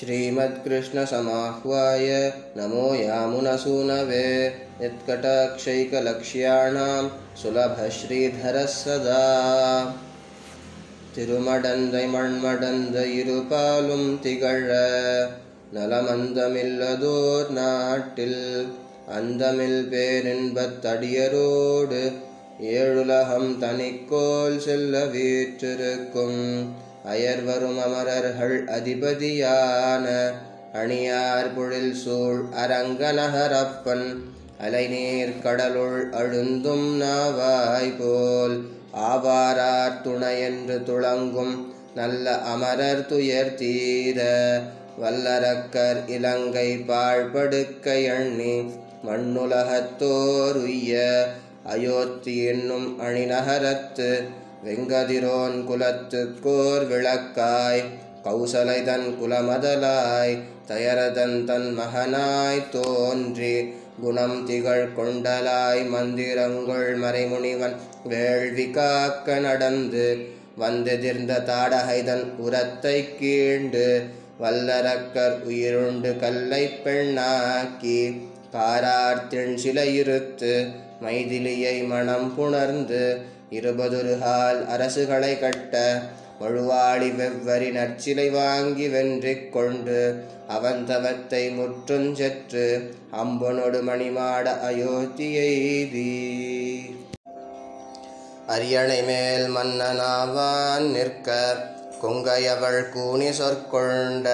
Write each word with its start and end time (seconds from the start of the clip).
श्रीमत्कृष्णसमाह्वाय 0.00 2.08
नमो 2.56 2.88
यामुनसूनवे 2.94 4.26
यत्कटाक्षैकलक्ष्याणां 4.82 7.04
सुलभश्रीधरः 7.42 8.68
सदा 8.74 9.22
திருமடந்தை 11.16 12.02
மண்மடந்த 12.14 12.96
இருபாலும் 13.18 14.08
திகழ 14.24 14.70
நலமந்தமில்லதோர் 15.76 17.52
நாட்டில் 17.58 18.42
அந்தமில் 19.16 19.80
பேரின்பத்தடியரோடு 19.92 22.00
ஏழுலகம் 22.74 23.52
தனிக்கோல் 23.62 24.58
செல்ல 24.66 25.04
வீற்றிருக்கும் 25.14 26.42
அயர்வரும் 27.05 27.79
அமரர்கள் 27.79 28.57
அதிபதியான 28.67 30.07
அணியார் 30.73 31.53
பொழில் 31.55 31.95
சூழ் 31.95 32.41
அரங்கநகரப்பன் 32.55 34.05
அலைநீர் 34.57 35.33
கடலுள் 35.41 36.01
அழுந்தும் 36.13 36.89
நாவாய் 36.97 37.95
போல் 37.97 38.57
ஆவாரார் 39.01 39.97
துணையென்று 40.01 40.77
துளங்கும் 40.83 41.55
நல்ல 41.95 42.35
அமரர் 42.45 43.05
துயர் 43.05 43.55
தீர 43.55 44.19
வல்லரக்கர் 45.01 46.01
இலங்கை 46.07 46.69
பாழ்படுக்க 46.87 47.95
எண்ணி 48.11 48.55
மண்ணுலகத்தோர் 49.05 50.61
அயோத்தி 51.65 52.35
என்னும் 52.43 52.87
அணிநகரத்து 52.99 54.11
வெங்கதிரோன் 54.63 55.55
குலத்துக்கோர் 55.67 56.83
விளக்காய் 56.85 57.83
கௌசலைதன் 58.23 59.07
குலமதலாய் 59.19 60.33
தயரதன் 60.67 61.37
தன் 61.45 61.69
மகனாய் 61.73 62.67
தோன்றி 62.71 63.55
குணம் 64.01 64.37
திகழ் 64.45 64.85
கொண்டலாய் 64.95 65.81
மந்திரங்கள் 65.87 66.91
மறைமுனிவன் 66.95 67.75
வேள்வி 68.05 68.67
காக்க 68.71 69.39
நடந்து 69.39 70.05
வந்தெதிர்ந்த 70.57 71.33
தாடகைதன் 71.43 72.25
உரத்தை 72.37 72.97
கீண்டு 73.19 73.85
வல்லரக்கர் 74.39 75.37
உயிருண்டு 75.45 76.11
கல்லை 76.17 76.63
பெண்ணாக்கி 76.83 77.99
காரார்த்தின் 78.53 79.57
சிலையிருத்து 79.57 80.53
மைதிலியை 81.01 81.75
மனம் 81.87 82.29
புணர்ந்து 82.35 83.03
இருபதுருகால் 83.51 84.59
அரசுகளை 84.73 85.31
கட்ட 85.39 85.75
வழுவாளி 86.41 87.09
வெவ்வரி 87.17 87.69
நற்சிலை 87.71 88.27
வாங்கி 88.31 88.85
வென்றிக் 88.87 89.49
கொண்டு 89.51 89.99
அவன் 90.47 90.81
தவத்தை 90.85 91.43
முற்றுஞ்செற்று 91.57 92.65
அம்பனொடு 93.15 93.79
மணிமாட 93.89 94.55
அயோத்தியெய்தி 94.69 96.09
அரியணை 98.47 98.99
மேல் 99.03 99.45
மன்னனாவான் 99.49 100.87
நிற்க 100.91 101.27
கொங்கையவள் 102.01 102.83
கூனி 102.93 103.29
சொற்கொண்ட 103.31 104.27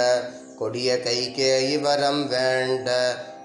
கொடிய 0.60 0.92
கைகே 1.04 1.52
இவரம் 1.72 2.24
வேண்ட 2.30 2.90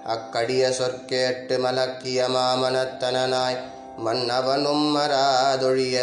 அக்கடிய 0.09 0.69
சொற்கேட்டு 0.69 1.57
மலக்கிய 1.59 2.27
மாமனத்தனாய் 2.27 3.59
மன்னவனும் 4.05 4.87
மராதொழிய 4.95 5.97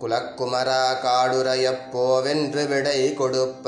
குலக்குமரா 0.00 0.82
காடுரையப்போவென்று 1.04 2.68
விடை 2.68 3.14
கொடுப்ப. 3.14 3.66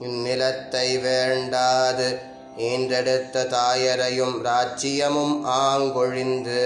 இந்நிலத்தை 0.00 0.98
வேண்டாது 0.98 2.18
ஈன்றெடுத்த 2.58 3.44
தாயரையும் 3.46 4.36
ராச்சியமும் 4.44 5.36
ஆங்கொழிந்து 5.44 6.60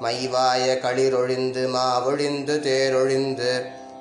மைவாய 0.00 0.66
களிரொழிந்து 0.74 1.68
மாவொழிந்து 1.68 2.60
தேரொழிந்து 2.60 3.52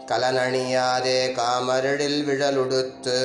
கலனணியாதே 0.08 1.20
காமரடில் 1.34 2.22
விழலுடுத்து 2.26 3.18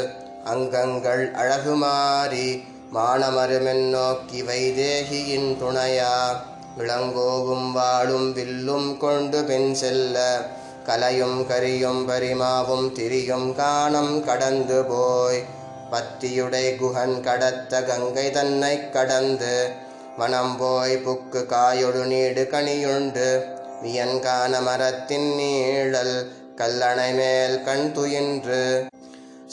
அங்கங்கள் 0.45 1.25
அழகுமாறி 1.33 2.49
மானமருமென்னோக்கி 2.95 4.45
வைதேகியின் 4.45 5.57
துணையா? 5.63 6.37
இளங்கோவும் 6.79 7.73
வாழும் 7.73 8.33
வில்லும் 8.33 8.97
கொண்டு 8.97 9.45
பின் 9.45 9.75
செல்ல. 9.75 10.41
கலையும் 10.85 11.49
கரியும் 11.49 12.09
பரிமாவும் 12.09 12.93
திரியும் 12.93 13.55
காணம் 13.55 14.25
கடந்து 14.25 14.85
போய். 14.85 15.45
பத்தியுடை 15.91 16.77
குகன் 16.77 17.21
கடத்த 17.21 17.83
கங்கை 17.83 18.31
தன்னை 18.31 18.91
கடந்து. 18.91 19.71
மனம் 20.17 20.57
போய் 20.57 20.97
புக்கு 20.97 21.47
காயொடு 21.47 22.05
நீடு 22.05 22.49
கனியுண்டு. 22.51 23.43
வியன்கான 23.83 24.63
மரத்தின் 24.63 25.35
நீழல் 25.35 26.31
கல்லணை 26.57 27.15
மேல் 27.15 27.63
கண் 27.63 27.93
துயின்று. 27.95 28.87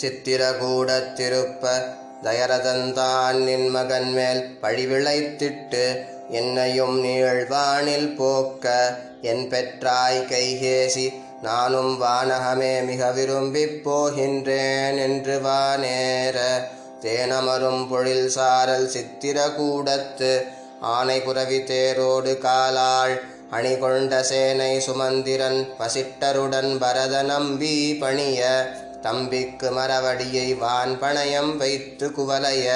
சித்திரகூட 0.02 1.14
திருப்ப 1.14 1.94
தயரதந்தான் 2.24 3.34
நின் 3.34 3.70
மகன் 3.70 4.14
மேல் 4.14 4.58
பழிவிளைத்திட்டு 4.62 6.06
என்னையும் 6.30 7.04
நீழ்வானில் 7.04 8.16
போக்க 8.16 8.98
என் 9.22 9.50
பெற்றாய் 9.50 10.26
கைகேசி 10.26 11.14
நானும் 11.42 12.02
வானகமே 12.02 12.86
மிக 12.86 13.12
விரும்பிப் 13.12 13.90
போகின்றேன் 13.90 14.98
என்று 14.98 15.42
வானேற. 15.44 16.38
தேனமரும் 17.02 17.88
பொழில் 17.88 18.28
சாரல் 18.28 18.90
சித்திரகூடத்து 18.90 20.42
ஆனை 20.80 21.22
புரவி 21.22 21.58
தேரோடு 21.58 22.38
காலாள் 22.38 23.22
அணிகொண்ட 23.52 24.22
சேனை 24.22 24.80
சுமந்திரன் 24.80 25.68
வசிட்டருடன் 25.80 26.80
பரத 26.80 27.24
நம்பி 27.24 27.96
பணிய. 27.96 28.70
தம்பிக்கு 29.06 29.68
மரவடியை 29.72 30.48
வான் 30.58 30.94
பணயம் 31.02 31.52
வைத்து 31.58 32.08
குவலைய 32.10 32.68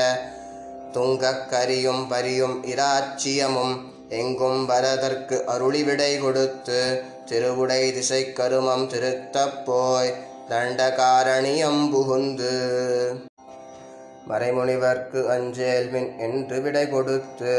துங்கக் 0.94 1.46
கரியும் 1.52 2.04
பரியும் 2.10 2.58
இராச்சியமும் 2.66 3.76
எங்கும் 4.10 4.62
வரதற்கு 4.70 5.38
அருளி 5.46 5.82
விடை 5.84 6.12
கொடுத்து 6.18 6.80
திருவுடை 7.26 7.82
திசை 7.94 8.22
கருமம் 8.34 8.86
திருத்தப் 8.88 9.60
போய் 9.66 10.14
தண்டகாரணியம் 10.50 11.84
புகுந்து. 11.92 12.54
மறைமுனிவர்க்கு 14.30 15.22
அஞ்சேல்மின் 15.36 16.10
என்று 16.20 16.58
விடை 16.62 16.86
கொடுத்து 16.90 17.54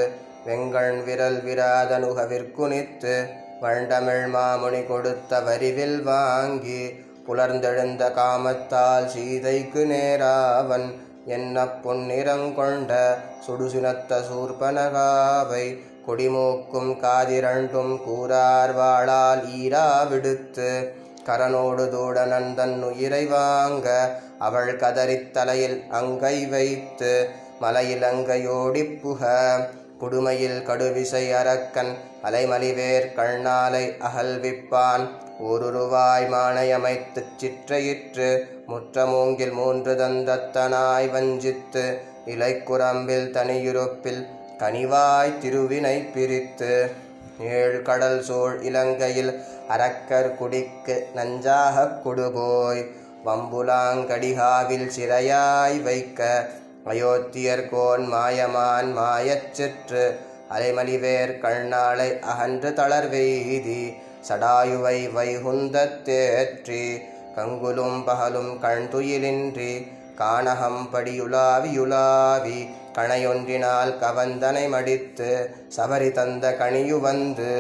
வெங்கண் 0.47 1.01
விரல் 1.05 1.41
விராதனுகவிற்குனித்து 1.47 3.15
வண்டமிழ் 3.63 4.27
மாமுனி 4.35 4.83
கொடுத்த 4.87 5.41
வரிவில் 5.41 5.99
வாங்கி 6.03 6.83
புலர்ந்தெழுந்த 7.31 8.11
காமத்தால் 8.11 9.07
சீதைக்கு 9.07 9.87
நேராவன். 9.87 11.09
என்ன 11.27 11.65
பொன்னிறங்கொண்ட 11.65 13.15
சுடுசினத்த 13.47 14.23
சூர்பனகாவை 14.31 15.79
கொடிமூக்கும் 16.07 16.91
காதிரண்டும் 17.01 17.99
கூறார் 18.09 18.75
வாழால் 18.75 19.43
ஈரா 19.47 20.09
விடுத்து 20.09 20.95
கரனோடு 21.27 21.85
தூடனன் 21.91 22.55
தன் 22.55 22.83
உயிரை 22.83 23.27
வாங்க 23.27 24.17
அவள் 24.39 24.77
கதறித் 24.77 25.31
தலையில் 25.31 25.85
அங்கை 25.91 26.47
வைத்து 26.47 27.29
மலையில் 27.61 28.03
அங்கையோடிப் 28.03 29.01
புக. 29.01 29.21
புடுமையில் 29.99 30.67
கடுவிசை 30.67 31.33
அரக்கன் 31.33 31.97
அலைமலிவேர் 32.23 33.15
கண்ணாலை 33.15 33.97
அகல்விப்பான். 34.01 35.09
ஊருருவாய் 35.41 36.27
மானையமைத்துச் 36.33 37.35
சிற்றையிற்று 37.41 38.29
முற்றமூங்கில் 38.67 39.55
மூன்று 39.55 39.93
தந்தத்தனாய் 39.95 41.09
வஞ்சித்து 41.11 41.85
இலைக்குரம்பில் 42.27 43.29
தனியுறுப்பில் 43.31 44.23
கனிவாய் 44.59 45.39
திருவினை 45.39 45.97
பிரித்து 46.15 46.73
ஏழு 47.53 47.79
கடல் 47.83 48.21
சூழ் 48.23 48.57
இலங்கையில் 48.63 49.33
அரக்கர் 49.69 50.35
குடிக்கு 50.37 50.97
நஞ்சாகக் 51.15 52.01
கொடுபோய் 52.05 52.83
வம்புலாங்கடிகாவில் 53.25 54.89
சிறையாய் 54.89 55.79
வைக்க 55.83 56.21
அயோத்தியர் 56.85 57.67
கோன் 57.69 58.05
மாயமான் 58.09 58.91
மாயச் 58.99 59.51
சிற்று 59.53 60.05
அலைமலிவேர் 60.51 61.35
கண்ணாளை 61.39 62.09
அகன்று 62.25 62.71
தளர்வெய்தி 62.73 63.83
சடாயுவை 64.29 64.99
வைகுந்தத்தேற்றி 65.17 66.83
கங்குலும் 67.37 68.05
பகலும் 68.05 68.53
கண்துயிலின்றி 68.63 69.73
காணகம் 70.15 70.89
படியுலாவியுலாவி 70.93 72.59
கணையொன்றினால் 72.99 73.93
கவந்தனை 73.99 74.69
மடித்து 74.69 75.31
சபரி 75.77 76.11
தந்த 76.13 76.57
கனியு 76.61 77.01
வந்து. 77.01 77.53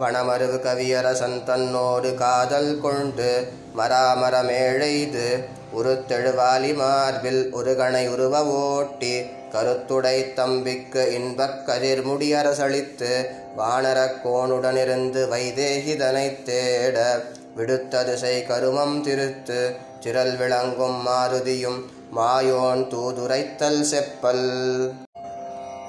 வனமருவு 0.00 0.58
கவியரசன் 0.60 1.38
தன்னோடு 1.44 2.14
காதல் 2.14 2.80
கொண்டு 2.80 3.28
மராமரமேழைது 3.76 5.26
உருத்தெழுவாலி 5.74 6.74
மார்பில் 6.74 7.52
ஒரு 7.52 7.76
உருவ 8.10 8.44
ஓட்டி 8.44 9.20
கருத்துடை 9.52 10.32
தம்பிக்கு 10.32 11.12
இன்பக் 11.12 11.66
கதிர் 11.66 12.06
முடியரசளித்து 12.06 13.26
வானரக் 13.58 14.20
கோனுடனிருந்து 14.24 15.22
வைதேகிதனை 15.28 16.42
தேட 16.42 17.22
விடுத்ததிசை 17.56 18.46
கருமம் 18.46 19.02
திருத்து 19.02 19.76
சிறல் 20.00 20.36
விளங்கும் 20.36 21.06
மாருதியும் 21.06 21.80
மாயோன் 22.16 22.88
தூதுரைத்தல் 22.88 23.84
செப்பல். 23.92 24.90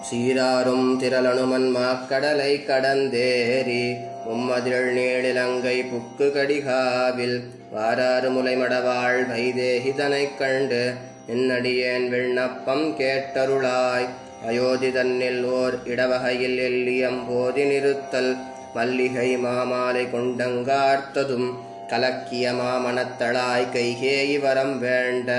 சீராரும் 0.10 1.00
திரளனுமன் 1.00 1.70
மாக்கடலை 1.76 2.52
கடந்தேறி 2.66 3.98
மும்மதிழ் 4.26 4.98
நீளிலங்கை 4.98 5.86
புக்கு 5.88 6.32
கடிகாவில் 6.32 7.52
வாராறு 7.76 8.30
முலைமடவாள் 8.30 9.22
வைதேகிதனைக் 9.30 10.38
கண்டு 10.40 10.82
நின்னடியேன் 11.28 12.06
விண்ணப்பம் 12.10 12.86
கேட்டருளாய். 13.00 14.08
அயோதி 14.48 14.90
தன்னில் 14.92 15.44
ஓர் 15.60 15.76
இடவகையில் 15.86 16.58
எல்லியம் 16.68 17.22
போதி 17.28 17.64
நிறுத்தல் 17.64 18.34
மல்லிகை 18.76 19.30
மாமாலை 19.46 20.04
கொண்டங்கார்த்ததும் 20.14 21.48
கலக்கிய 21.92 22.46
மாமனத்தளாய் 22.54 23.72
கைகேயி 23.74 24.38
வரம் 24.40 24.76
வேண்ட 24.80 25.32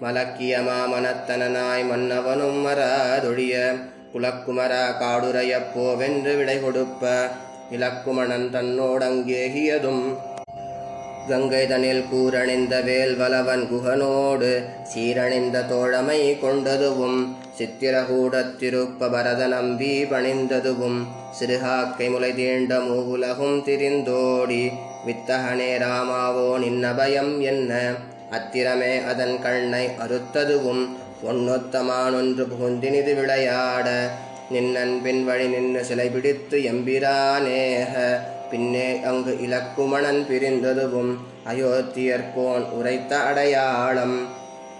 மலக்கிய 0.00 0.54
மாமனத்தனாய் 0.68 1.84
மன்னவனும் 1.90 2.60
மராதொழிய 2.66 3.56
குலக்குமரா 4.12 4.84
காடுரையப்போவென்று 5.02 6.34
விடை 6.36 6.56
கொடுப்ப 6.60 7.04
இலக்குமணன் 7.70 8.48
தன்னோடங்கேகியதும் 8.54 10.04
கங்கை 11.28 11.66
தனில் 11.66 12.04
கூரணிந்த 12.10 12.74
வேல் 12.82 13.14
வலவன் 13.16 13.64
குகனோடு 13.66 14.50
சீரணிந்த 14.90 15.66
தோழமை 15.66 16.20
கொண்டதுவும் 16.42 17.18
சித்திரகூடத்திருப்ப 17.58 19.10
பரத 19.10 19.46
நம்பி 19.46 20.04
பணிந்ததுவும் 20.04 20.98
சிறுகாக்கை 21.38 22.08
முளை 22.10 22.30
தீண்ட 22.32 22.78
மூவுலகும் 22.80 23.56
திரிந்தோடி 23.64 24.62
வித்தகனே 25.06 25.72
ராமாவோ 25.78 26.46
நின்னபயம் 26.62 27.34
என்ன? 27.44 27.72
அத்திரமே 28.30 28.92
அதன் 29.04 29.36
கண்ணை 29.42 29.84
அறுத்ததுவும் 30.00 30.84
ஒன்னொத்தமானொன்று 31.22 32.44
புகுந்தினிது 32.44 33.14
விளையாட 33.14 33.88
நின்னன்பின் 34.52 35.22
வழி 35.24 35.46
நின்று 35.48 35.84
சிலை 35.84 36.08
பிடித்து 36.08 36.56
எம்பிரானேக 36.70 37.92
பின்னே 38.56 39.00
அங்கு 39.00 39.38
இலக்குமணன் 39.40 40.20
பிரிந்ததுவும் 40.28 41.10
அயோத்தியர்கோன் 41.48 42.64
உரைத்த 42.70 43.18
அடையாளம். 43.18 44.14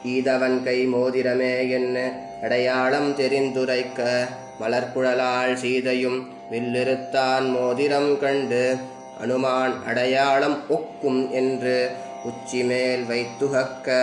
ஈதவன் 0.05 0.63
கை 0.63 0.87
மோதிரமே 0.87 1.69
என்ன? 1.69 1.97
அடையாளம் 2.43 3.11
தெரிந்துரைக்க 3.17 4.29
மலர்குழலால் 4.61 5.55
சீதையும் 5.55 6.19
வில்லிருத்தான் 6.51 7.49
மோதிரம் 7.51 8.19
கண்டு 8.19 8.77
அனுமான் 9.21 9.75
அடையாளம் 9.87 10.59
ஒக்கும் 10.69 11.31
என்று 11.31 11.91
உச்சி 12.25 12.63
மேல் 12.63 13.05
வைத்துகக்க 13.05 13.99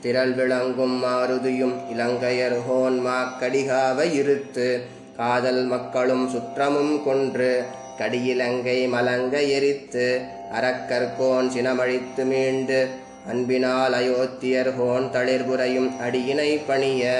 திரள் 0.00 0.34
விளங்கும் 0.34 1.04
மாருதியும் 1.04 1.76
இலங்கையர் 1.90 2.58
ஹோன் 2.66 2.98
மாக்கடிகாவை 3.06 4.12
இருத்து 4.12 4.68
காதல் 5.16 5.64
மக்களும் 5.64 6.28
சுற்றமும் 6.28 7.02
கொன்று 7.04 7.64
கடியிலங்கை 7.98 8.88
மலங்க 8.88 9.48
எரித்து 9.48 10.20
அறக்கற்கோன் 10.52 11.48
சினமழித்து 11.48 12.24
மீண்டு 12.24 12.88
அன்பினால் 13.28 13.92
அயோத்தியர் 13.92 14.76
ஹோன் 14.76 15.10
தளிர்புரையும் 15.12 15.90
அடியினை 16.00 16.60
பணிய. 16.66 17.12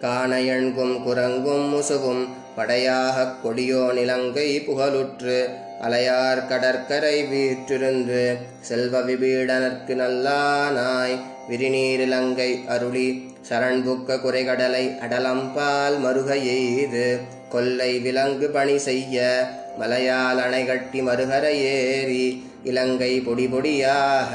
காணையண்கும் 0.00 1.02
குரங்கும் 1.02 1.74
முசுகும் 1.74 2.28
படையாகக் 2.56 3.42
கொடியோ 3.42 3.90
நிலங்கை 3.94 4.60
புகழுற்று 4.60 5.48
அலையார் 5.82 6.48
கடற்கரை 6.48 7.24
வீற்றிருந்து 7.24 8.36
செல்வ 8.60 9.00
விபீடனர்க்கு 9.00 9.94
நல்லானாய் 9.94 11.18
விரிநீரிலங்கை 11.50 12.66
அருளி 12.66 13.32
சரண்புக்க 13.48 14.14
குறைகடலை 14.14 14.98
அடலம்பால் 15.08 15.98
மருக 16.00 16.42
எய்து. 16.42 17.18
கொல்லை 17.54 17.92
விலங்கு 18.00 18.48
பணி 18.50 18.76
செய்ய 18.84 19.18
மலையால் 19.78 20.40
அணை 20.40 20.62
கட்டி 20.64 21.00
மறுகர 21.02 21.44
ஏறி 21.70 22.24
இலங்கை 22.64 23.12
பொடி 23.20 23.46
பொடியாக 23.46 24.32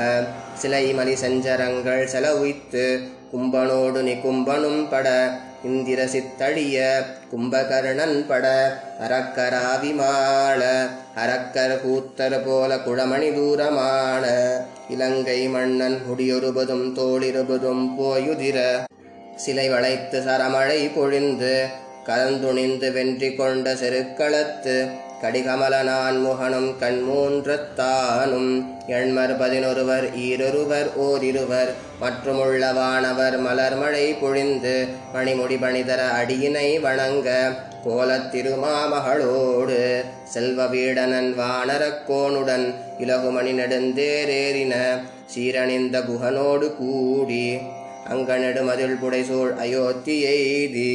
சிலை 0.56 0.86
மலி 0.94 1.16
செஞ்சரங்கள் 1.18 2.04
செலவுய்த்து 2.08 2.84
கும்பனோடு 3.32 4.00
நிகும்பனும் 4.04 4.84
பட 4.90 5.08
இந்திர 5.64 6.02
சித்தழிய 6.06 6.78
கும்பகர்ணன் 7.32 8.18
பட 8.28 8.46
அரக்கராவிமாள 9.06 10.62
அரக்கர் 11.16 11.76
கூத்தர் 11.82 12.38
போல 12.46 12.78
குழமணி 12.78 13.30
தூரமான 13.34 14.26
இலங்கை 14.90 15.42
மன்னன் 15.48 15.98
முடியொருபதும் 16.08 16.88
தோளிருபதும் 16.96 17.86
போயுதிர 17.98 18.58
சிலை 19.38 19.68
வளைத்து 19.70 20.18
சரமழை 20.22 20.82
பொழிந்து 20.96 21.54
கலந்துணிந்து 22.08 22.88
வென்றி 22.92 23.30
கொண்ட 23.32 23.74
செருக்களத்து 23.76 24.76
கடிகமலனான் 25.22 26.18
முகனும் 26.18 26.70
கண்மூன்றத்தானும் 26.82 28.52
எண்மர் 28.94 29.34
பதினொருவர் 29.38 30.06
ஈரொருவர் 30.22 30.90
ஓரிருவர் 30.98 31.72
மற்றுமுள்ளவானவர் 32.02 33.36
மலர்மழை 33.40 34.06
பொழிந்து 34.22 34.76
மணிமுடி 35.16 35.58
பணிதர 35.58 36.04
அடியினை 36.16 36.70
வணங்க 36.80 37.30
கோலத்திருமாமகளோடு 37.84 39.82
செல்வ 40.34 40.68
வீடனன் 40.68 41.30
வானரக்கோனுடன் 41.34 42.66
இலகுமணி 43.00 43.54
நெடுந்தேரேறின 43.54 44.74
சீரணிந்த 45.34 45.98
குகனோடு 46.02 46.70
கூடி 46.76 47.46
அங்கனெடு 48.10 48.64
மதில் 48.64 49.00
புடைசூழ் 49.02 49.54
அயோத்தி 49.58 50.16
எய்தி 50.30 50.90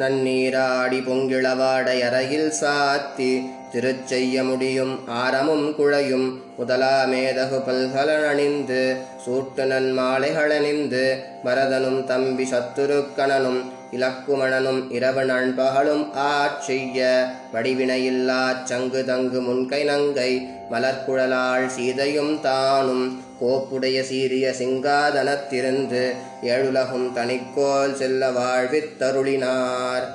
நன்னீராடி 0.00 0.98
பொங்கிளவாடை 1.06 1.96
அறையில் 2.02 2.50
சாத்தி 2.60 3.30
திருச்செய்ய 3.72 4.42
முடியும் 4.42 4.94
ஆரமும் 5.18 5.66
குழையும் 5.74 6.28
முதலாமேதகு 6.58 7.58
பல்கலனிந்து 7.66 8.80
சூட்டு 9.24 9.64
நன்மாலைகளணிந்து 9.64 11.04
பரதனும் 11.44 12.00
தம்பி 12.04 12.46
சத்துருக்கணனும் 12.50 13.60
இலக்குமணனும் 13.92 14.92
இரவு 14.92 15.24
நண்பகலும் 15.24 16.12
ஆட்செய்ய 16.14 17.26
வடிவினையில்லாச் 17.52 18.62
சங்கு 18.64 19.04
தங்கு 19.04 19.40
முன்கை 19.40 19.84
நங்கை 19.84 20.48
மலர்குழலாள் 20.70 21.66
சீதையும் 21.66 22.40
தானும் 22.40 23.22
கோப்புடைய 23.40 24.00
சீரிய 24.00 24.54
சிங்காதனத்திருந்து 24.58 26.14
ஏழுலகும் 26.42 27.12
தனிக்கோல் 27.12 27.94
செல்ல 27.94 28.30
வாழ்வித்தருளினார். 28.30 30.06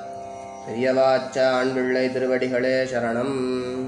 பெரியவாச்ச 0.67 1.37
அன்புள்ளை 1.37 2.05
திருவடிகளே 2.11 2.77
சரணம். 2.93 3.84